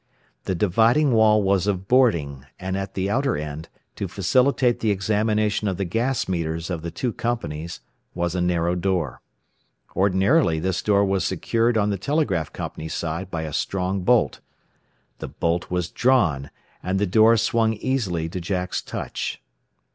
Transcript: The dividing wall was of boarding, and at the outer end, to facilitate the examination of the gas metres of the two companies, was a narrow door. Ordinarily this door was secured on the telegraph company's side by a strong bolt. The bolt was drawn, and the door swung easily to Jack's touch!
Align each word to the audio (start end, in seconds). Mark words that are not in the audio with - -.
The 0.45 0.55
dividing 0.55 1.11
wall 1.11 1.43
was 1.43 1.67
of 1.67 1.87
boarding, 1.87 2.47
and 2.59 2.75
at 2.75 2.95
the 2.95 3.07
outer 3.07 3.37
end, 3.37 3.69
to 3.97 4.07
facilitate 4.07 4.79
the 4.79 4.89
examination 4.89 5.67
of 5.67 5.77
the 5.77 5.85
gas 5.85 6.27
metres 6.27 6.71
of 6.71 6.81
the 6.81 6.89
two 6.89 7.13
companies, 7.13 7.81
was 8.15 8.33
a 8.33 8.41
narrow 8.41 8.73
door. 8.73 9.21
Ordinarily 9.95 10.57
this 10.59 10.81
door 10.81 11.05
was 11.05 11.23
secured 11.23 11.77
on 11.77 11.91
the 11.91 11.99
telegraph 11.99 12.51
company's 12.51 12.95
side 12.95 13.29
by 13.29 13.43
a 13.43 13.53
strong 13.53 14.01
bolt. 14.01 14.39
The 15.19 15.27
bolt 15.27 15.69
was 15.69 15.91
drawn, 15.91 16.49
and 16.81 16.97
the 16.97 17.05
door 17.05 17.37
swung 17.37 17.73
easily 17.75 18.27
to 18.29 18.41
Jack's 18.41 18.81
touch! 18.81 19.39